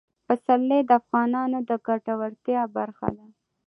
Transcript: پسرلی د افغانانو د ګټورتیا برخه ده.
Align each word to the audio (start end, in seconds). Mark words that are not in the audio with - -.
پسرلی 0.27 0.79
د 0.85 0.89
افغانانو 1.01 1.57
د 1.69 1.71
ګټورتیا 1.87 2.61
برخه 2.77 3.07
ده. 3.17 3.27